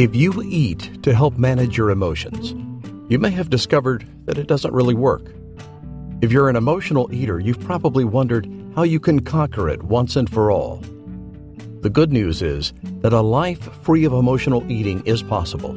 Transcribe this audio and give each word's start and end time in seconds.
If 0.00 0.16
you 0.16 0.42
eat 0.44 1.02
to 1.02 1.14
help 1.14 1.36
manage 1.36 1.76
your 1.76 1.90
emotions, 1.90 2.52
you 3.10 3.18
may 3.18 3.28
have 3.32 3.50
discovered 3.50 4.08
that 4.24 4.38
it 4.38 4.46
doesn't 4.46 4.72
really 4.72 4.94
work. 4.94 5.30
If 6.22 6.32
you're 6.32 6.48
an 6.48 6.56
emotional 6.56 7.12
eater, 7.12 7.38
you've 7.38 7.60
probably 7.60 8.04
wondered 8.06 8.50
how 8.74 8.84
you 8.84 8.98
can 8.98 9.20
conquer 9.20 9.68
it 9.68 9.82
once 9.82 10.16
and 10.16 10.30
for 10.30 10.50
all. 10.50 10.76
The 11.82 11.90
good 11.90 12.14
news 12.14 12.40
is 12.40 12.72
that 13.02 13.12
a 13.12 13.20
life 13.20 13.62
free 13.82 14.06
of 14.06 14.14
emotional 14.14 14.64
eating 14.72 15.02
is 15.04 15.22
possible. 15.22 15.74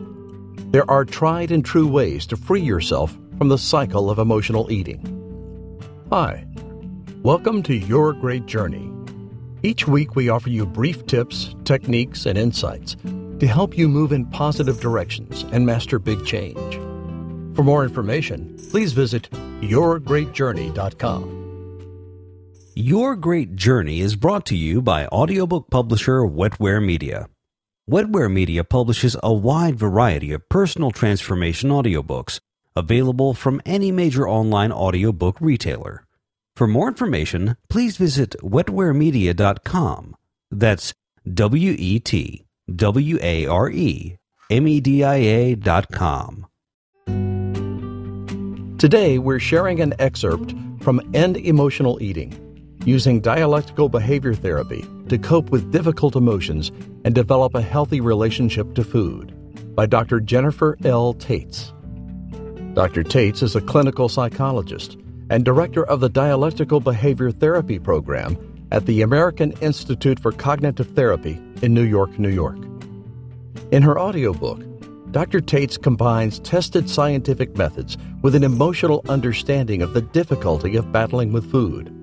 There 0.71 0.89
are 0.89 1.03
tried 1.03 1.51
and 1.51 1.65
true 1.65 1.89
ways 1.89 2.25
to 2.27 2.37
free 2.37 2.61
yourself 2.61 3.13
from 3.37 3.49
the 3.49 3.57
cycle 3.57 4.09
of 4.09 4.19
emotional 4.19 4.71
eating. 4.71 5.01
Hi, 6.11 6.47
welcome 7.23 7.61
to 7.63 7.75
Your 7.75 8.13
Great 8.13 8.45
Journey. 8.45 8.89
Each 9.63 9.85
week, 9.85 10.15
we 10.15 10.29
offer 10.29 10.47
you 10.47 10.65
brief 10.65 11.05
tips, 11.07 11.53
techniques, 11.65 12.25
and 12.25 12.37
insights 12.37 12.95
to 13.44 13.48
help 13.48 13.78
you 13.78 13.89
move 13.89 14.14
in 14.14 14.25
positive 14.28 14.80
directions 14.80 15.43
and 15.51 15.65
master 15.65 16.00
big 16.00 16.25
change. 16.25 16.75
For 17.54 17.61
more 17.61 17.84
information, 17.84 18.57
please 18.71 18.93
visit 18.93 19.29
yourgreatjourney.com. 19.60 21.42
Your 22.74 23.18
Great 23.18 23.57
Journey 23.57 24.00
is 24.00 24.15
brought 24.15 24.46
to 24.46 24.56
you 24.56 24.82
by 24.82 25.07
audiobook 25.07 25.70
publisher 25.70 26.21
Wetware 26.21 26.82
Media. 26.84 27.28
Wetware 27.92 28.32
Media 28.32 28.64
publishes 28.64 29.18
a 29.21 29.34
wide 29.34 29.75
variety 29.75 30.32
of 30.32 30.48
personal 30.48 30.92
transformation 30.92 31.70
audiobooks 31.70 32.39
available 32.78 33.34
from 33.34 33.62
any 33.66 33.92
major 33.92 34.25
online 34.25 34.72
audiobook 34.72 35.36
retailer. 35.42 36.06
For 36.56 36.66
more 36.66 36.88
information, 36.88 37.58
please 37.70 37.98
visit 37.98 38.38
wetwaremedia.com. 38.42 40.16
That's 40.50 40.94
W 41.34 41.75
E 41.78 42.00
T 42.00 42.42
W 42.73 43.19
A 43.22 43.45
R 43.45 43.69
E 43.69 44.16
M 44.49 44.67
E 44.67 44.80
D 44.80 45.03
I 45.03 45.16
A 45.16 45.55
dot 45.55 45.91
com. 45.91 46.47
Today, 48.78 49.17
we're 49.17 49.39
sharing 49.39 49.81
an 49.81 49.94
excerpt 50.00 50.53
from 50.80 51.02
End 51.14 51.36
Emotional 51.36 52.02
Eating 52.02 52.39
using 52.86 53.20
dialectical 53.20 53.89
behavior 53.89 54.33
therapy 54.33 54.86
to 55.09 55.17
cope 55.17 55.50
with 55.50 55.73
difficult 55.73 56.16
emotions 56.16 56.72
and 57.03 57.14
develop 57.14 57.53
a 57.53 57.61
healthy 57.61 58.00
relationship 58.00 58.73
to 58.75 58.83
food 58.83 59.33
by 59.75 59.86
Dr. 59.86 60.22
Jennifer 60.22 60.77
L. 60.86 61.14
Taitz. 61.14 61.73
Dr. 62.75 63.03
Taitz 63.03 63.44
is 63.44 63.58
a 63.58 63.61
clinical 63.61 64.08
psychologist 64.08 64.98
and 65.30 65.44
director 65.44 65.86
of 65.86 66.00
the 66.00 66.09
Dialectical 66.09 66.80
Behavior 66.80 67.30
Therapy 67.30 67.77
program 67.77 68.38
at 68.74 68.88
the 68.88 69.04
American 69.04 69.52
Institute 69.62 70.20
for 70.20 70.32
Cognitive 70.32 70.90
Therapy 70.96 71.40
in 71.62 71.74
New 71.74 71.84
York, 71.84 72.18
New 72.18 72.30
York. 72.30 72.58
In 73.72 73.84
her 73.84 74.00
audiobook, 74.00 74.62
Dr. 75.12 75.42
Taitz 75.42 75.80
combines 75.80 76.40
tested 76.40 76.90
scientific 76.90 77.56
methods 77.56 77.98
with 78.24 78.34
an 78.34 78.44
emotional 78.44 79.06
understanding 79.08 79.84
of 79.84 79.94
the 79.94 80.02
difficulty 80.02 80.76
of 80.76 80.92
battling 80.92 81.32
with 81.32 81.52
food. 81.52 81.94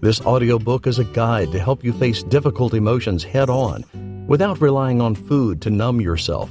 This 0.00 0.20
audiobook 0.20 0.88
is 0.88 0.98
a 0.98 1.04
guide 1.04 1.52
to 1.52 1.60
help 1.60 1.84
you 1.84 1.92
face 1.92 2.24
difficult 2.24 2.74
emotions 2.74 3.22
head 3.22 3.48
on 3.48 3.84
without 4.26 4.60
relying 4.60 5.00
on 5.00 5.14
food 5.14 5.62
to 5.62 5.70
numb 5.70 6.00
yourself, 6.00 6.50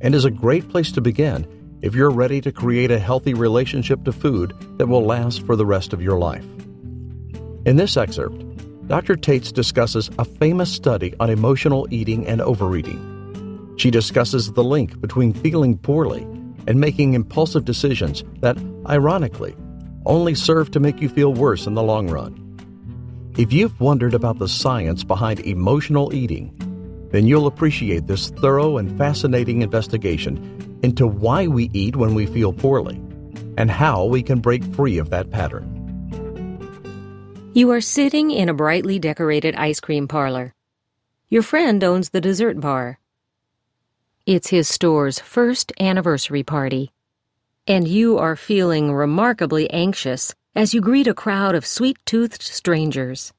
and 0.00 0.14
is 0.14 0.24
a 0.24 0.30
great 0.30 0.68
place 0.68 0.92
to 0.92 1.00
begin 1.00 1.46
if 1.82 1.96
you're 1.96 2.10
ready 2.10 2.40
to 2.40 2.52
create 2.52 2.92
a 2.92 2.98
healthy 2.98 3.34
relationship 3.34 4.04
to 4.04 4.12
food 4.12 4.54
that 4.78 4.86
will 4.86 5.04
last 5.04 5.44
for 5.44 5.56
the 5.56 5.66
rest 5.66 5.92
of 5.92 6.00
your 6.00 6.18
life. 6.18 6.46
In 7.66 7.76
this 7.76 7.96
excerpt, 7.96 8.42
Dr. 8.88 9.16
Taitz 9.16 9.52
discusses 9.52 10.10
a 10.18 10.24
famous 10.24 10.72
study 10.72 11.14
on 11.20 11.30
emotional 11.30 11.86
eating 11.90 12.26
and 12.26 12.40
overeating 12.40 13.08
she 13.78 13.92
discusses 13.92 14.52
the 14.52 14.64
link 14.64 15.00
between 15.00 15.32
feeling 15.32 15.78
poorly 15.78 16.22
and 16.66 16.80
making 16.80 17.14
impulsive 17.14 17.64
decisions 17.64 18.24
that, 18.40 18.58
ironically, 18.88 19.54
only 20.04 20.34
serve 20.34 20.70
to 20.72 20.80
make 20.80 21.00
you 21.00 21.08
feel 21.08 21.32
worse 21.32 21.66
in 21.66 21.74
the 21.74 21.82
long 21.82 22.10
run. 22.10 22.44
If 23.38 23.52
you've 23.52 23.80
wondered 23.80 24.14
about 24.14 24.40
the 24.40 24.48
science 24.48 25.04
behind 25.04 25.40
emotional 25.40 26.12
eating, 26.12 26.52
then 27.12 27.26
you'll 27.26 27.46
appreciate 27.46 28.08
this 28.08 28.30
thorough 28.30 28.78
and 28.78 28.98
fascinating 28.98 29.62
investigation 29.62 30.80
into 30.82 31.06
why 31.06 31.46
we 31.46 31.70
eat 31.72 31.94
when 31.94 32.14
we 32.14 32.26
feel 32.26 32.52
poorly 32.52 32.96
and 33.56 33.70
how 33.70 34.04
we 34.04 34.24
can 34.24 34.40
break 34.40 34.64
free 34.74 34.98
of 34.98 35.10
that 35.10 35.30
pattern. 35.30 35.77
You 37.58 37.72
are 37.72 37.80
sitting 37.80 38.30
in 38.30 38.48
a 38.48 38.54
brightly 38.54 39.00
decorated 39.00 39.56
ice 39.56 39.80
cream 39.80 40.06
parlor. 40.06 40.54
Your 41.28 41.42
friend 41.42 41.82
owns 41.82 42.10
the 42.10 42.20
dessert 42.20 42.60
bar. 42.60 43.00
It's 44.26 44.50
his 44.50 44.68
store's 44.68 45.18
first 45.18 45.72
anniversary 45.80 46.44
party. 46.44 46.92
And 47.66 47.88
you 47.88 48.16
are 48.16 48.36
feeling 48.36 48.94
remarkably 48.94 49.68
anxious 49.70 50.36
as 50.54 50.72
you 50.72 50.80
greet 50.80 51.08
a 51.08 51.14
crowd 51.14 51.56
of 51.56 51.66
sweet 51.66 51.98
toothed 52.06 52.42
strangers. 52.42 53.32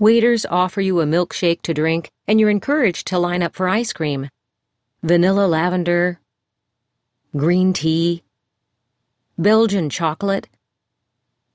Waiters 0.00 0.44
offer 0.50 0.80
you 0.80 1.00
a 1.00 1.06
milkshake 1.06 1.62
to 1.62 1.72
drink, 1.72 2.10
and 2.26 2.40
you're 2.40 2.50
encouraged 2.50 3.06
to 3.06 3.20
line 3.20 3.44
up 3.44 3.54
for 3.54 3.68
ice 3.68 3.92
cream. 3.92 4.28
Vanilla 5.04 5.46
lavender, 5.46 6.18
green 7.36 7.72
tea, 7.72 8.24
Belgian 9.38 9.88
chocolate. 9.88 10.48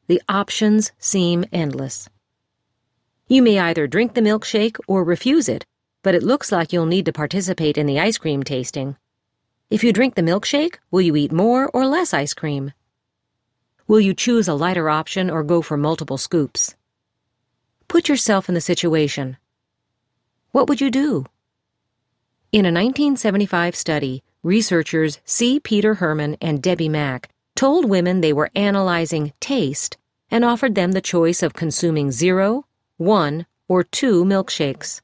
The 0.08 0.22
options 0.28 0.92
seem 1.00 1.46
endless. 1.52 2.10
You 3.28 3.42
may 3.42 3.60
either 3.60 3.88
drink 3.88 4.14
the 4.14 4.22
milkshake 4.22 4.78
or 4.88 5.04
refuse 5.04 5.48
it 5.50 5.66
but 6.04 6.14
it 6.14 6.22
looks 6.22 6.52
like 6.52 6.72
you'll 6.72 6.86
need 6.86 7.06
to 7.06 7.14
participate 7.14 7.78
in 7.78 7.88
the 7.88 8.00
ice 8.00 8.18
cream 8.18 8.44
tasting. 8.44 8.98
If 9.70 9.84
you 9.84 9.94
drink 9.94 10.16
the 10.16 10.22
milkshake, 10.22 10.76
will 10.92 11.02
you 11.02 11.16
eat 11.16 11.32
more 11.32 11.70
or 11.74 11.88
less 11.88 12.14
ice 12.14 12.34
cream? 12.34 12.74
Will 13.88 14.02
you 14.02 14.14
choose 14.14 14.48
a 14.48 14.54
lighter 14.54 14.90
option 14.90 15.30
or 15.30 15.44
go 15.44 15.62
for 15.62 15.78
multiple 15.78 16.18
scoops? 16.18 16.76
Put 17.88 18.10
yourself 18.10 18.50
in 18.50 18.56
the 18.56 18.62
situation. 18.62 19.38
What 20.52 20.68
would 20.68 20.82
you 20.82 20.92
do? 20.92 21.26
In 22.52 22.66
a 22.66 22.70
1975 22.70 23.76
study, 23.76 24.24
researchers 24.44 25.20
C. 25.26 25.60
Peter 25.60 25.96
Herman 25.96 26.38
and 26.42 26.62
Debbie 26.62 26.90
Mack 26.90 27.30
told 27.56 27.86
women 27.86 28.22
they 28.22 28.34
were 28.34 28.52
analyzing 28.56 29.34
taste 29.40 29.98
and 30.32 30.44
offered 30.44 30.76
them 30.76 30.92
the 30.94 31.02
choice 31.02 31.44
of 31.44 31.54
consuming 31.54 32.12
zero, 32.12 32.66
one, 32.98 33.46
or 33.68 33.84
two 33.84 34.26
milkshakes. 34.26 35.02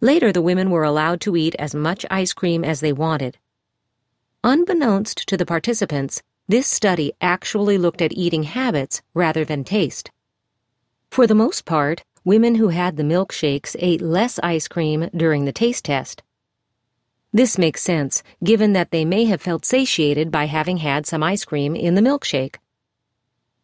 Later, 0.00 0.32
the 0.32 0.42
women 0.42 0.70
were 0.70 0.84
allowed 0.84 1.20
to 1.22 1.36
eat 1.36 1.54
as 1.58 1.74
much 1.74 2.04
ice 2.10 2.32
cream 2.32 2.64
as 2.64 2.80
they 2.80 2.92
wanted. 2.92 3.38
Unbeknownst 4.44 5.28
to 5.28 5.36
the 5.36 5.46
participants, 5.46 6.22
this 6.48 6.66
study 6.66 7.12
actually 7.20 7.78
looked 7.78 8.02
at 8.02 8.12
eating 8.12 8.42
habits 8.42 9.00
rather 9.14 9.44
than 9.44 9.62
taste. 9.62 10.10
For 11.10 11.26
the 11.26 11.34
most 11.34 11.64
part, 11.64 12.02
women 12.24 12.56
who 12.56 12.68
had 12.68 12.96
the 12.96 13.04
milkshakes 13.04 13.76
ate 13.78 14.00
less 14.00 14.38
ice 14.42 14.66
cream 14.66 15.08
during 15.16 15.44
the 15.44 15.52
taste 15.52 15.84
test. 15.84 16.22
This 17.32 17.56
makes 17.56 17.82
sense, 17.82 18.22
given 18.44 18.74
that 18.74 18.90
they 18.90 19.04
may 19.04 19.24
have 19.24 19.40
felt 19.40 19.64
satiated 19.64 20.30
by 20.30 20.44
having 20.44 20.78
had 20.78 21.06
some 21.06 21.22
ice 21.22 21.44
cream 21.44 21.74
in 21.74 21.94
the 21.94 22.02
milkshake. 22.02 22.56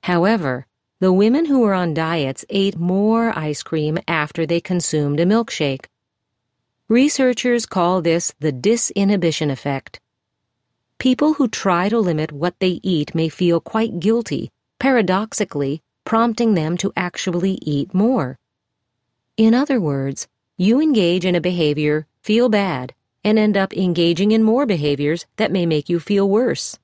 However, 0.05 0.67
the 1.01 1.13
women 1.13 1.45
who 1.45 1.61
were 1.61 1.75
on 1.75 1.93
diets 1.93 2.45
ate 2.49 2.79
more 2.79 3.37
ice 3.39 3.63
cream 3.63 3.99
after 4.09 4.47
they 4.47 4.61
consumed 4.61 5.21
a 5.21 5.27
milkshake. 5.27 5.85
Researchers 6.89 7.67
call 7.67 8.01
this 8.01 8.35
the 8.41 8.53
disinhibition 8.53 9.51
effect. 9.51 10.01
People 10.99 11.35
who 11.35 11.47
try 11.47 11.91
to 11.91 12.01
limit 12.01 12.33
what 12.33 12.59
they 12.59 12.81
eat 12.83 13.15
may 13.15 13.29
feel 13.29 13.61
quite 13.61 14.01
guilty, 14.01 14.51
paradoxically, 14.81 15.83
prompting 16.05 16.55
them 16.55 16.79
to 16.79 16.93
actually 16.97 17.59
eat 17.63 17.93
more. 17.93 18.39
In 19.37 19.55
other 19.55 19.79
words, 19.79 20.27
you 20.57 20.81
engage 20.81 21.27
in 21.27 21.35
a 21.35 21.41
behavior, 21.41 22.07
feel 22.23 22.49
bad, 22.49 22.95
and 23.25 23.39
end 23.39 23.57
up 23.57 23.73
engaging 23.73 24.33
in 24.33 24.43
more 24.43 24.67
behaviors 24.67 25.27
that 25.37 25.53
may 25.53 25.67
make 25.67 25.89
you 25.89 26.01
feel 26.01 26.29
worse. 26.29 26.79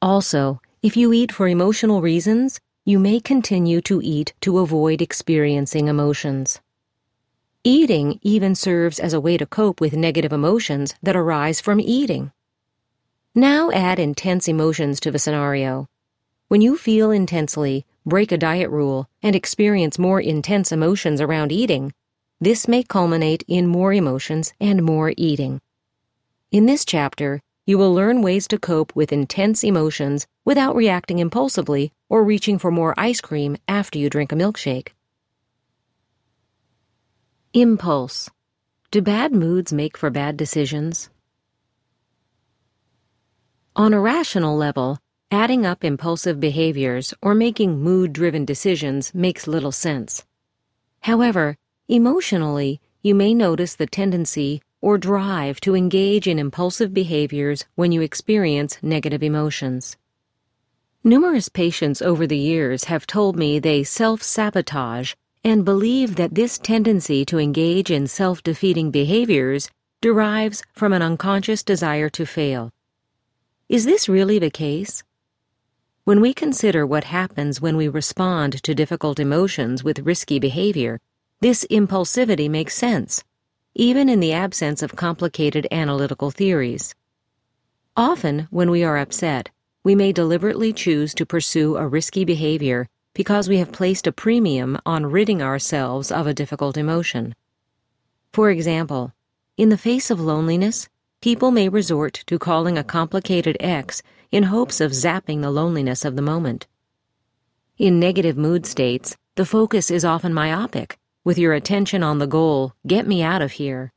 Also, 0.00 0.60
if 0.82 0.96
you 0.96 1.12
eat 1.12 1.32
for 1.32 1.48
emotional 1.48 2.02
reasons, 2.02 2.60
you 2.84 2.98
may 2.98 3.18
continue 3.18 3.80
to 3.80 4.00
eat 4.02 4.34
to 4.42 4.58
avoid 4.58 5.00
experiencing 5.00 5.88
emotions. 5.88 6.60
Eating 7.64 8.18
even 8.20 8.54
serves 8.54 8.98
as 8.98 9.14
a 9.14 9.20
way 9.20 9.38
to 9.38 9.46
cope 9.46 9.80
with 9.80 9.94
negative 9.94 10.34
emotions 10.34 10.94
that 11.02 11.16
arise 11.16 11.62
from 11.62 11.80
eating. 11.80 12.30
Now 13.34 13.70
add 13.70 13.98
intense 13.98 14.46
emotions 14.46 15.00
to 15.00 15.10
the 15.10 15.18
scenario. 15.18 15.88
When 16.48 16.60
you 16.60 16.76
feel 16.76 17.10
intensely, 17.10 17.86
break 18.04 18.30
a 18.30 18.36
diet 18.36 18.68
rule, 18.68 19.08
and 19.22 19.34
experience 19.34 19.98
more 19.98 20.20
intense 20.20 20.70
emotions 20.70 21.22
around 21.22 21.50
eating, 21.50 21.94
this 22.44 22.68
may 22.68 22.82
culminate 22.82 23.44
in 23.48 23.66
more 23.66 23.92
emotions 23.92 24.52
and 24.60 24.82
more 24.82 25.12
eating. 25.16 25.60
In 26.50 26.66
this 26.66 26.84
chapter, 26.84 27.40
you 27.66 27.78
will 27.78 27.94
learn 27.94 28.22
ways 28.22 28.46
to 28.48 28.58
cope 28.58 28.94
with 28.94 29.12
intense 29.12 29.64
emotions 29.64 30.26
without 30.44 30.76
reacting 30.76 31.18
impulsively 31.18 31.92
or 32.08 32.22
reaching 32.22 32.58
for 32.58 32.70
more 32.70 32.94
ice 32.98 33.20
cream 33.20 33.56
after 33.66 33.98
you 33.98 34.10
drink 34.10 34.32
a 34.32 34.36
milkshake. 34.36 34.88
Impulse. 37.54 38.30
Do 38.90 39.00
bad 39.00 39.32
moods 39.32 39.72
make 39.72 39.96
for 39.96 40.10
bad 40.10 40.36
decisions? 40.36 41.08
On 43.74 43.94
a 43.94 44.00
rational 44.00 44.56
level, 44.56 44.98
adding 45.30 45.64
up 45.64 45.84
impulsive 45.84 46.38
behaviors 46.38 47.14
or 47.22 47.34
making 47.34 47.80
mood 47.80 48.12
driven 48.12 48.44
decisions 48.44 49.14
makes 49.14 49.48
little 49.48 49.72
sense. 49.72 50.24
However, 51.00 51.56
emotionally, 51.88 52.80
you 53.02 53.14
may 53.14 53.34
notice 53.34 53.74
the 53.74 53.86
tendency 53.86 54.62
or 54.80 54.96
drive 54.98 55.60
to 55.60 55.74
engage 55.74 56.26
in 56.26 56.38
impulsive 56.38 56.94
behaviors 56.94 57.64
when 57.74 57.92
you 57.92 58.00
experience 58.00 58.78
negative 58.82 59.22
emotions. 59.22 59.96
Numerous 61.02 61.48
patients 61.48 62.00
over 62.00 62.26
the 62.26 62.38
years 62.38 62.84
have 62.84 63.06
told 63.06 63.36
me 63.36 63.58
they 63.58 63.84
self 63.84 64.22
sabotage 64.22 65.14
and 65.42 65.64
believe 65.64 66.16
that 66.16 66.34
this 66.34 66.56
tendency 66.56 67.24
to 67.26 67.38
engage 67.38 67.90
in 67.90 68.06
self 68.06 68.42
defeating 68.42 68.90
behaviors 68.90 69.70
derives 70.00 70.62
from 70.72 70.94
an 70.94 71.02
unconscious 71.02 71.62
desire 71.62 72.08
to 72.08 72.24
fail. 72.24 72.70
Is 73.68 73.84
this 73.84 74.08
really 74.08 74.38
the 74.38 74.50
case? 74.50 75.02
When 76.04 76.20
we 76.20 76.32
consider 76.34 76.86
what 76.86 77.04
happens 77.04 77.60
when 77.60 77.76
we 77.76 77.88
respond 77.88 78.62
to 78.62 78.74
difficult 78.74 79.18
emotions 79.18 79.84
with 79.84 80.00
risky 80.00 80.38
behavior, 80.38 81.00
this 81.44 81.66
impulsivity 81.70 82.48
makes 82.48 82.74
sense, 82.74 83.22
even 83.74 84.08
in 84.08 84.18
the 84.18 84.32
absence 84.32 84.80
of 84.82 84.96
complicated 84.96 85.68
analytical 85.70 86.30
theories. 86.30 86.94
Often, 87.98 88.48
when 88.50 88.70
we 88.70 88.82
are 88.82 88.96
upset, 88.96 89.50
we 89.82 89.94
may 89.94 90.10
deliberately 90.10 90.72
choose 90.72 91.12
to 91.12 91.26
pursue 91.26 91.76
a 91.76 91.86
risky 91.86 92.24
behavior 92.24 92.88
because 93.12 93.46
we 93.46 93.58
have 93.58 93.72
placed 93.72 94.06
a 94.06 94.10
premium 94.12 94.78
on 94.86 95.04
ridding 95.04 95.42
ourselves 95.42 96.10
of 96.10 96.26
a 96.26 96.32
difficult 96.32 96.78
emotion. 96.78 97.34
For 98.32 98.48
example, 98.48 99.12
in 99.58 99.68
the 99.68 99.76
face 99.76 100.10
of 100.10 100.18
loneliness, 100.18 100.88
people 101.20 101.50
may 101.50 101.68
resort 101.68 102.24
to 102.26 102.38
calling 102.38 102.78
a 102.78 102.82
complicated 102.82 103.58
ex 103.60 104.02
in 104.32 104.44
hopes 104.44 104.80
of 104.80 104.92
zapping 104.92 105.42
the 105.42 105.50
loneliness 105.50 106.06
of 106.06 106.16
the 106.16 106.22
moment. 106.22 106.66
In 107.76 108.00
negative 108.00 108.38
mood 108.38 108.64
states, 108.64 109.14
the 109.34 109.44
focus 109.44 109.90
is 109.90 110.06
often 110.06 110.32
myopic, 110.32 110.98
with 111.24 111.38
your 111.38 111.54
attention 111.54 112.02
on 112.02 112.18
the 112.18 112.26
goal, 112.26 112.74
get 112.86 113.06
me 113.06 113.22
out 113.22 113.40
of 113.40 113.52
here. 113.52 113.90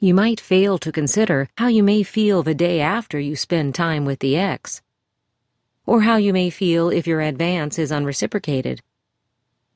You 0.00 0.14
might 0.14 0.40
fail 0.40 0.78
to 0.78 0.90
consider 0.90 1.50
how 1.58 1.68
you 1.68 1.82
may 1.82 2.02
feel 2.02 2.42
the 2.42 2.54
day 2.54 2.80
after 2.80 3.20
you 3.20 3.36
spend 3.36 3.74
time 3.74 4.06
with 4.06 4.20
the 4.20 4.36
ex, 4.36 4.80
or 5.84 6.00
how 6.00 6.16
you 6.16 6.32
may 6.32 6.48
feel 6.48 6.88
if 6.88 7.06
your 7.06 7.20
advance 7.20 7.78
is 7.78 7.92
unreciprocated. 7.92 8.80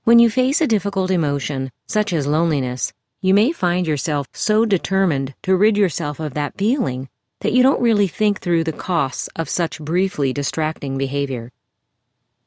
When 0.04 0.18
you 0.18 0.30
face 0.30 0.62
a 0.62 0.66
difficult 0.66 1.10
emotion, 1.10 1.70
such 1.86 2.14
as 2.14 2.26
loneliness, 2.26 2.90
you 3.20 3.34
may 3.34 3.52
find 3.52 3.86
yourself 3.86 4.26
so 4.32 4.64
determined 4.64 5.34
to 5.42 5.56
rid 5.56 5.76
yourself 5.76 6.20
of 6.20 6.32
that 6.34 6.56
feeling 6.56 7.10
that 7.40 7.52
you 7.52 7.62
don't 7.62 7.82
really 7.82 8.08
think 8.08 8.40
through 8.40 8.64
the 8.64 8.72
costs 8.72 9.28
of 9.36 9.50
such 9.50 9.78
briefly 9.78 10.32
distracting 10.32 10.96
behavior. 10.96 11.52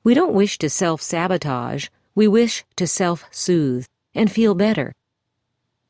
We 0.03 0.15
don't 0.15 0.33
wish 0.33 0.57
to 0.59 0.69
self 0.69 0.99
sabotage, 0.99 1.89
we 2.15 2.27
wish 2.27 2.65
to 2.75 2.87
self 2.87 3.25
soothe 3.29 3.85
and 4.13 4.31
feel 4.31 4.55
better. 4.55 4.93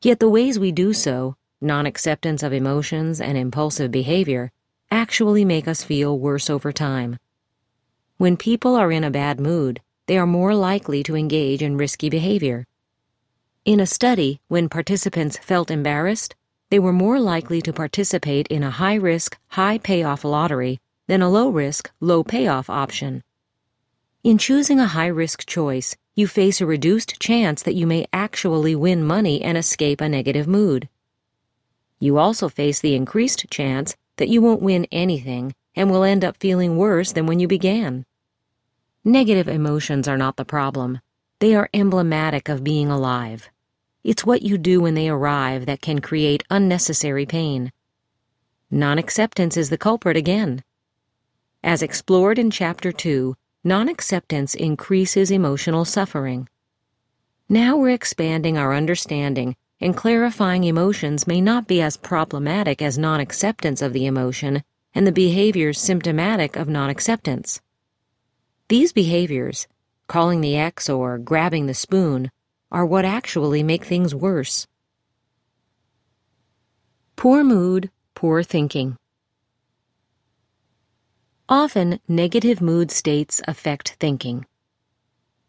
Yet 0.01 0.19
the 0.19 0.29
ways 0.29 0.57
we 0.57 0.71
do 0.71 0.93
so, 0.93 1.35
non 1.61 1.85
acceptance 1.85 2.43
of 2.43 2.53
emotions 2.53 3.19
and 3.19 3.37
impulsive 3.37 3.91
behavior, 3.91 4.51
actually 4.91 5.45
make 5.45 5.67
us 5.67 5.83
feel 5.83 6.17
worse 6.17 6.49
over 6.49 6.71
time. 6.71 7.17
When 8.17 8.37
people 8.37 8.75
are 8.75 8.91
in 8.91 9.03
a 9.03 9.11
bad 9.11 9.39
mood, 9.39 9.81
they 10.07 10.17
are 10.17 10.25
more 10.25 10.55
likely 10.55 11.03
to 11.03 11.15
engage 11.15 11.61
in 11.61 11.77
risky 11.77 12.09
behavior. 12.09 12.65
In 13.65 13.79
a 13.79 13.85
study, 13.85 14.41
when 14.47 14.69
participants 14.69 15.37
felt 15.37 15.69
embarrassed, 15.69 16.35
they 16.69 16.79
were 16.79 16.93
more 16.93 17.19
likely 17.19 17.61
to 17.61 17.73
participate 17.73 18.47
in 18.47 18.63
a 18.63 18.71
high 18.71 18.95
risk, 18.95 19.37
high 19.49 19.77
payoff 19.77 20.23
lottery 20.23 20.79
than 21.07 21.21
a 21.21 21.29
low 21.29 21.49
risk, 21.49 21.91
low 21.99 22.23
payoff 22.23 22.69
option. 22.69 23.23
In 24.23 24.37
choosing 24.37 24.79
a 24.79 24.87
high 24.87 25.07
risk 25.07 25.45
choice, 25.45 25.95
you 26.19 26.27
face 26.27 26.59
a 26.59 26.65
reduced 26.65 27.19
chance 27.19 27.63
that 27.63 27.75
you 27.75 27.87
may 27.87 28.05
actually 28.11 28.75
win 28.75 29.03
money 29.03 29.41
and 29.41 29.57
escape 29.57 30.01
a 30.01 30.09
negative 30.09 30.47
mood. 30.47 30.89
You 31.97 32.17
also 32.17 32.49
face 32.49 32.81
the 32.81 32.93
increased 32.93 33.49
chance 33.49 33.95
that 34.17 34.27
you 34.27 34.41
won't 34.41 34.61
win 34.61 34.85
anything 34.91 35.55
and 35.75 35.89
will 35.89 36.03
end 36.03 36.25
up 36.25 36.35
feeling 36.37 36.75
worse 36.75 37.13
than 37.13 37.25
when 37.25 37.39
you 37.39 37.47
began. 37.47 38.05
Negative 39.05 39.47
emotions 39.47 40.07
are 40.07 40.17
not 40.17 40.35
the 40.35 40.43
problem. 40.43 40.99
They 41.39 41.55
are 41.55 41.69
emblematic 41.73 42.49
of 42.49 42.65
being 42.65 42.89
alive. 42.91 43.49
It's 44.03 44.25
what 44.25 44.41
you 44.41 44.57
do 44.57 44.81
when 44.81 44.93
they 44.93 45.07
arrive 45.07 45.65
that 45.67 45.81
can 45.81 45.99
create 45.99 46.43
unnecessary 46.49 47.25
pain. 47.25 47.71
Non 48.69 48.97
acceptance 48.97 49.55
is 49.55 49.69
the 49.69 49.77
culprit 49.77 50.17
again. 50.17 50.63
As 51.63 51.81
explored 51.81 52.37
in 52.37 52.51
Chapter 52.51 52.91
2, 52.91 53.35
non 53.63 53.89
acceptance 53.89 54.55
increases 54.55 55.31
emotional 55.31 55.83
suffering. 55.83 56.47
Now 57.49 57.75
we're 57.75 57.89
expanding 57.89 58.57
our 58.57 58.73
understanding 58.73 59.55
and 59.81 59.97
clarifying 59.97 60.63
emotions 60.63 61.27
may 61.27 61.41
not 61.41 61.67
be 61.67 61.81
as 61.81 61.97
problematic 61.97 62.81
as 62.81 62.97
non 62.97 63.19
acceptance 63.19 63.81
of 63.81 63.91
the 63.91 64.05
emotion 64.05 64.63
and 64.95 65.05
the 65.05 65.11
behaviors 65.11 65.79
symptomatic 65.79 66.55
of 66.55 66.69
non 66.69 66.89
acceptance. 66.89 67.59
These 68.69 68.93
behaviors, 68.93 69.67
calling 70.07 70.39
the 70.39 70.55
ex 70.55 70.89
or 70.89 71.17
grabbing 71.17 71.65
the 71.65 71.73
spoon, 71.73 72.31
are 72.71 72.85
what 72.85 73.03
actually 73.03 73.63
make 73.63 73.83
things 73.83 74.15
worse. 74.15 74.67
Poor 77.17 77.43
mood, 77.43 77.91
poor 78.15 78.41
thinking. 78.41 78.95
Often, 81.51 81.99
negative 82.07 82.61
mood 82.61 82.91
states 82.91 83.41
affect 83.47 83.95
thinking. 83.99 84.45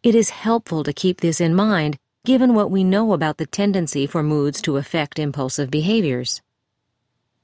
It 0.02 0.14
is 0.14 0.30
helpful 0.30 0.82
to 0.84 0.94
keep 0.94 1.20
this 1.20 1.42
in 1.42 1.54
mind 1.54 1.98
given 2.24 2.54
what 2.54 2.70
we 2.70 2.84
know 2.84 3.12
about 3.12 3.36
the 3.36 3.44
tendency 3.44 4.06
for 4.06 4.22
moods 4.22 4.62
to 4.62 4.78
affect 4.78 5.18
impulsive 5.18 5.70
behaviors. 5.70 6.40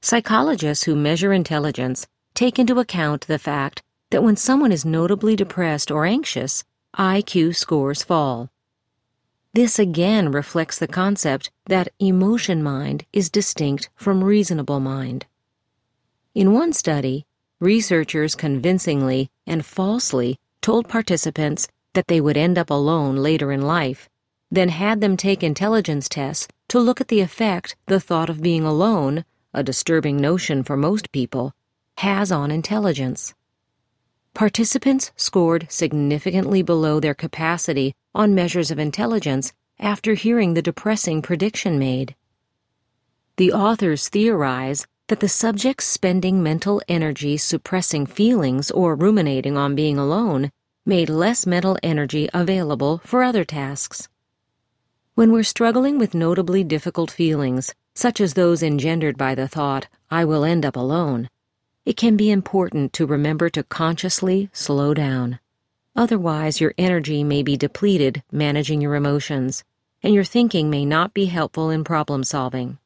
Psychologists 0.01 0.85
who 0.85 0.95
measure 0.95 1.33
intelligence 1.33 2.07
take 2.33 2.57
into 2.57 2.79
account 2.79 3.27
the 3.27 3.37
fact 3.37 3.83
that 4.09 4.23
when 4.23 4.35
someone 4.35 4.71
is 4.71 4.83
notably 4.83 5.35
depressed 5.35 5.91
or 5.91 6.05
anxious, 6.05 6.63
IQ 6.97 7.55
scores 7.55 8.01
fall. 8.01 8.49
This 9.53 9.77
again 9.77 10.31
reflects 10.31 10.79
the 10.79 10.87
concept 10.87 11.51
that 11.67 11.89
emotion 11.99 12.63
mind 12.63 13.05
is 13.13 13.29
distinct 13.29 13.91
from 13.95 14.23
reasonable 14.23 14.79
mind. 14.79 15.27
In 16.33 16.53
one 16.53 16.73
study, 16.73 17.26
researchers 17.59 18.35
convincingly 18.35 19.29
and 19.45 19.65
falsely 19.65 20.37
told 20.61 20.87
participants 20.87 21.67
that 21.93 22.07
they 22.07 22.21
would 22.21 22.37
end 22.37 22.57
up 22.57 22.69
alone 22.69 23.15
later 23.15 23.51
in 23.51 23.61
life, 23.61 24.07
then 24.51 24.69
had 24.69 25.01
them 25.01 25.17
take 25.17 25.43
intelligence 25.43 26.07
tests 26.07 26.47
to 26.67 26.79
look 26.79 27.01
at 27.01 27.07
the 27.07 27.21
effect 27.21 27.75
the 27.87 27.99
thought 27.99 28.29
of 28.29 28.41
being 28.41 28.63
alone, 28.63 29.25
a 29.53 29.63
disturbing 29.63 30.17
notion 30.17 30.63
for 30.63 30.77
most 30.77 31.11
people, 31.11 31.53
has 31.97 32.31
on 32.31 32.51
intelligence. 32.51 33.33
Participants 34.33 35.11
scored 35.15 35.65
significantly 35.69 36.61
below 36.61 36.99
their 36.99 37.15
capacity 37.15 37.95
on 38.13 38.35
measures 38.35 38.69
of 38.69 38.77
intelligence 38.77 39.51
after 39.79 40.13
hearing 40.13 40.53
the 40.53 40.61
depressing 40.61 41.21
prediction 41.21 41.79
made. 41.79 42.15
The 43.37 43.51
authors 43.51 44.09
theorize 44.09 44.85
that 45.07 45.21
the 45.21 45.29
subjects 45.29 45.85
spending 45.85 46.43
mental 46.43 46.81
energy 46.87 47.37
suppressing 47.37 48.05
feelings 48.05 48.69
or 48.71 48.95
ruminating 48.95 49.57
on 49.57 49.73
being 49.73 49.97
alone 49.97 50.51
made 50.85 51.09
less 51.09 51.45
mental 51.45 51.77
energy 51.81 52.29
available 52.33 52.99
for 53.05 53.23
other 53.23 53.45
tasks. 53.45 54.09
When 55.15 55.31
we're 55.31 55.43
struggling 55.43 55.97
with 55.97 56.13
notably 56.13 56.63
difficult 56.63 57.09
feelings, 57.09 57.73
such 57.95 58.21
as 58.21 58.33
those 58.33 58.61
engendered 58.61 59.17
by 59.17 59.33
the 59.33 59.47
thought, 59.47 59.87
I 60.11 60.25
will 60.25 60.43
end 60.43 60.65
up 60.65 60.75
alone, 60.75 61.29
it 61.85 61.97
can 61.97 62.17
be 62.17 62.29
important 62.29 62.91
to 62.93 63.05
remember 63.05 63.49
to 63.49 63.63
consciously 63.63 64.49
slow 64.51 64.93
down. 64.93 65.39
Otherwise, 65.95 66.61
your 66.61 66.73
energy 66.77 67.23
may 67.23 67.43
be 67.43 67.57
depleted 67.57 68.23
managing 68.31 68.81
your 68.81 68.93
emotions, 68.93 69.63
and 70.03 70.13
your 70.13 70.25
thinking 70.25 70.69
may 70.69 70.85
not 70.85 71.13
be 71.13 71.25
helpful 71.25 71.69
in 71.69 71.83
problem 71.83 72.23
solving. 72.23 72.77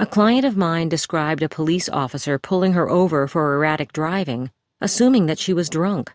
A 0.00 0.06
client 0.06 0.46
of 0.46 0.56
mine 0.56 0.88
described 0.88 1.42
a 1.42 1.48
police 1.50 1.86
officer 1.90 2.38
pulling 2.38 2.72
her 2.72 2.88
over 2.88 3.28
for 3.28 3.54
erratic 3.54 3.92
driving, 3.92 4.50
assuming 4.80 5.26
that 5.26 5.38
she 5.38 5.52
was 5.52 5.68
drunk. 5.68 6.10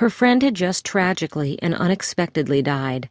Her 0.00 0.10
friend 0.10 0.42
had 0.42 0.54
just 0.54 0.84
tragically 0.84 1.58
and 1.62 1.74
unexpectedly 1.74 2.60
died. 2.60 3.08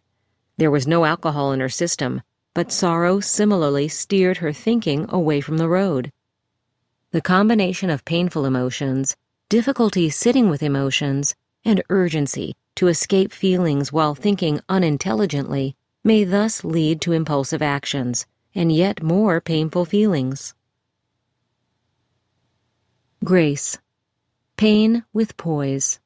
There 0.57 0.69
was 0.69 0.85
no 0.85 1.05
alcohol 1.05 1.53
in 1.53 1.59
her 1.59 1.69
system, 1.69 2.21
but 2.53 2.71
sorrow 2.71 3.19
similarly 3.19 3.87
steered 3.87 4.37
her 4.37 4.53
thinking 4.53 5.07
away 5.09 5.41
from 5.41 5.57
the 5.57 5.67
road. 5.67 6.11
The 7.09 7.21
combination 7.21 7.89
of 7.89 8.05
painful 8.05 8.45
emotions, 8.45 9.15
difficulty 9.49 10.07
sitting 10.11 10.51
with 10.51 10.61
emotions, 10.61 11.33
and 11.65 11.81
urgency 11.89 12.53
to 12.75 12.89
escape 12.89 13.33
feelings 13.33 13.91
while 13.91 14.13
thinking 14.13 14.61
unintelligently 14.69 15.75
may 16.03 16.25
thus 16.25 16.63
lead 16.63 17.01
to 17.01 17.11
impulsive 17.11 17.63
actions, 17.63 18.27
and 18.55 18.71
yet 18.71 19.01
more 19.01 19.41
painful 19.41 19.85
feelings. 19.85 20.53
Grace. 23.23 23.77
Pain 24.57 25.03
with 25.13 25.37
poise. 25.37 25.99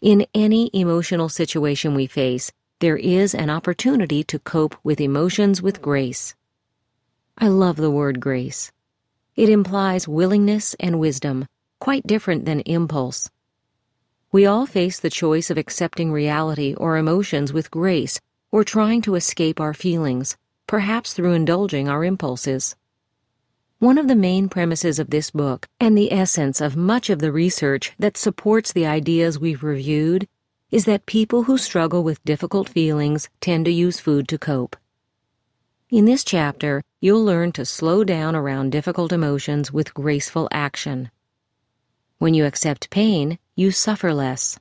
In 0.00 0.26
any 0.34 0.70
emotional 0.72 1.28
situation 1.28 1.94
we 1.94 2.06
face, 2.06 2.50
there 2.80 2.96
is 2.96 3.34
an 3.34 3.50
opportunity 3.50 4.24
to 4.24 4.38
cope 4.40 4.74
with 4.82 5.00
emotions 5.00 5.62
with 5.62 5.80
grace. 5.80 6.34
I 7.38 7.48
love 7.48 7.76
the 7.76 7.90
word 7.90 8.18
grace. 8.18 8.72
It 9.36 9.48
implies 9.48 10.08
willingness 10.08 10.74
and 10.80 10.98
wisdom, 10.98 11.46
quite 11.78 12.06
different 12.06 12.44
than 12.44 12.60
impulse. 12.60 13.30
We 14.32 14.46
all 14.46 14.66
face 14.66 14.98
the 14.98 15.10
choice 15.10 15.50
of 15.50 15.58
accepting 15.58 16.10
reality 16.10 16.74
or 16.74 16.96
emotions 16.96 17.52
with 17.52 17.70
grace 17.70 18.20
or 18.52 18.62
trying 18.62 19.02
to 19.02 19.16
escape 19.16 19.58
our 19.58 19.74
feelings, 19.74 20.36
perhaps 20.68 21.14
through 21.14 21.32
indulging 21.32 21.88
our 21.88 22.04
impulses. 22.04 22.76
One 23.78 23.98
of 23.98 24.06
the 24.06 24.14
main 24.14 24.48
premises 24.48 25.00
of 25.00 25.10
this 25.10 25.32
book, 25.32 25.68
and 25.80 25.98
the 25.98 26.12
essence 26.12 26.60
of 26.60 26.76
much 26.76 27.10
of 27.10 27.18
the 27.18 27.32
research 27.32 27.92
that 27.98 28.16
supports 28.16 28.72
the 28.72 28.86
ideas 28.86 29.40
we've 29.40 29.64
reviewed, 29.64 30.28
is 30.70 30.84
that 30.84 31.06
people 31.06 31.42
who 31.42 31.58
struggle 31.58 32.04
with 32.04 32.24
difficult 32.24 32.68
feelings 32.68 33.28
tend 33.40 33.64
to 33.64 33.72
use 33.72 33.98
food 33.98 34.28
to 34.28 34.38
cope. 34.38 34.76
In 35.90 36.04
this 36.04 36.22
chapter, 36.22 36.82
you'll 37.00 37.24
learn 37.24 37.52
to 37.52 37.66
slow 37.66 38.04
down 38.04 38.36
around 38.36 38.70
difficult 38.70 39.12
emotions 39.12 39.72
with 39.72 39.92
graceful 39.92 40.48
action. 40.52 41.10
When 42.18 42.32
you 42.32 42.46
accept 42.46 42.88
pain, 42.88 43.38
you 43.56 43.72
suffer 43.72 44.14
less. 44.14 44.58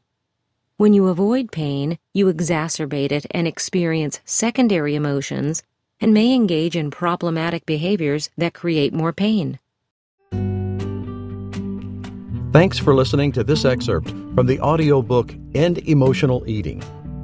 When 0.81 0.93
you 0.93 1.09
avoid 1.09 1.51
pain, 1.51 1.99
you 2.11 2.25
exacerbate 2.25 3.11
it 3.11 3.27
and 3.29 3.47
experience 3.47 4.19
secondary 4.25 4.95
emotions 4.95 5.61
and 5.99 6.11
may 6.11 6.33
engage 6.33 6.75
in 6.75 6.89
problematic 6.89 7.67
behaviors 7.67 8.31
that 8.35 8.55
create 8.55 8.91
more 8.91 9.13
pain. 9.13 9.59
Thanks 12.51 12.79
for 12.79 12.95
listening 12.95 13.31
to 13.33 13.43
this 13.43 13.63
excerpt 13.63 14.09
from 14.33 14.47
the 14.47 14.59
audiobook 14.59 15.35
End 15.53 15.77
Emotional 15.87 16.43
Eating 16.49 16.81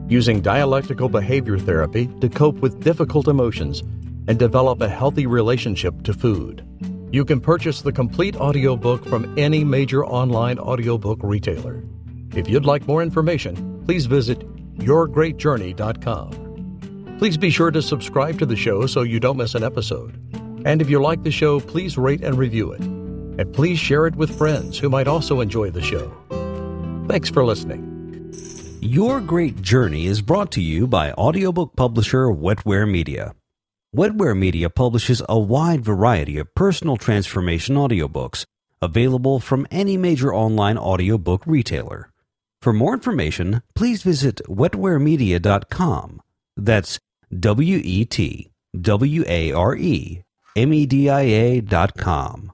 Using 0.08 0.40
Dialectical 0.40 1.10
Behavior 1.10 1.58
Therapy 1.58 2.06
to 2.22 2.30
Cope 2.30 2.58
with 2.58 2.84
Difficult 2.84 3.28
Emotions 3.28 3.80
and 4.28 4.38
Develop 4.38 4.82
a 4.82 4.88
Healthy 4.88 5.26
Relationship 5.26 6.04
to 6.04 6.14
Food. 6.14 6.64
You 7.12 7.26
can 7.26 7.42
purchase 7.42 7.82
the 7.82 7.92
complete 7.92 8.36
audiobook 8.36 9.04
from 9.06 9.34
any 9.36 9.64
major 9.64 10.06
online 10.06 10.60
audiobook 10.60 11.22
retailer. 11.24 11.82
If 12.38 12.48
you'd 12.48 12.68
like 12.68 12.88
more 12.88 13.02
information, 13.02 13.84
please 13.86 14.06
visit 14.06 14.40
yourgreatjourney.com. 14.78 17.16
Please 17.18 17.36
be 17.36 17.50
sure 17.50 17.72
to 17.72 17.82
subscribe 17.82 18.38
to 18.38 18.46
the 18.46 18.56
show 18.56 18.86
so 18.86 19.02
you 19.02 19.20
don't 19.20 19.38
miss 19.38 19.56
an 19.56 19.64
episode. 19.64 20.14
And 20.64 20.80
if 20.80 20.88
you 20.88 21.02
like 21.02 21.24
the 21.24 21.32
show, 21.32 21.60
please 21.60 21.98
rate 21.98 22.24
and 22.24 22.38
review 22.38 22.74
it. 22.74 22.82
And 22.82 23.52
please 23.52 23.80
share 23.80 24.06
it 24.06 24.16
with 24.16 24.38
friends 24.38 24.78
who 24.78 24.88
might 24.88 25.08
also 25.08 25.42
enjoy 25.42 25.72
the 25.72 25.82
show. 25.82 26.14
Thanks 27.08 27.28
for 27.28 27.44
listening. 27.44 28.32
Your 28.82 29.20
Great 29.20 29.64
Journey 29.64 30.06
is 30.06 30.22
brought 30.22 30.52
to 30.52 30.62
you 30.62 30.86
by 30.86 31.14
audiobook 31.14 31.76
publisher 31.76 32.28
Wetware 32.28 32.88
Media. 32.88 33.34
Wetware 33.96 34.38
Media 34.38 34.70
publishes 34.70 35.24
a 35.28 35.40
wide 35.40 35.84
variety 35.84 36.38
of 36.38 36.54
personal 36.54 36.98
transformation 36.98 37.78
audiobooks 37.78 38.46
available 38.80 39.40
from 39.40 39.66
any 39.72 39.98
major 39.98 40.32
online 40.32 40.78
audiobook 40.78 41.42
retailer. 41.48 42.12
For 42.62 42.74
more 42.74 42.94
information, 42.94 43.62
please 43.76 44.04
visit 44.04 44.42
wetwaremedia.com. 44.48 46.22
That's 46.56 47.00
W 47.38 47.82
E 47.84 48.06
T 48.06 48.52
W 48.80 49.24
A 49.28 49.52
R 49.52 49.76
E 49.76 50.24
M 50.56 50.74
E 50.74 50.86
D 50.86 51.10
I 51.10 51.22
A 51.22 51.62
dot 51.62 51.96
com. 51.98 52.52